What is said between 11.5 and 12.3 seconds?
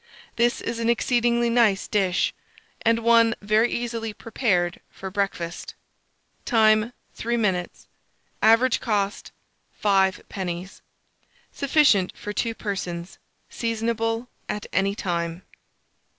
Sufficient